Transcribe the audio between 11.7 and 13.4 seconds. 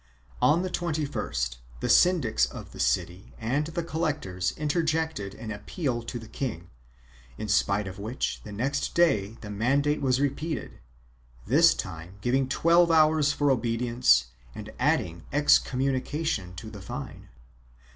time giving twelve hours